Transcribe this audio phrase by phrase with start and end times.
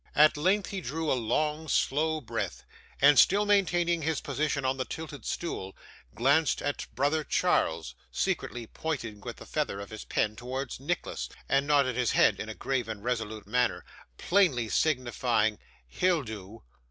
[0.15, 2.63] At length, he drew a long slow breath,
[2.99, 5.75] and still maintaining his position on the tilted stool,
[6.15, 11.67] glanced at brother Charles, secretly pointed with the feather of his pen towards Nicholas, and
[11.67, 13.85] nodded his head in a grave and resolute manner,
[14.17, 16.63] plainly signifying 'He'll do.